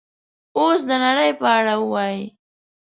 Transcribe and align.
اوس 0.57 0.79
د 0.89 0.91
نړۍ 1.05 1.31
په 1.39 1.45
اړه 1.57 1.73
ووایئ 1.81 2.21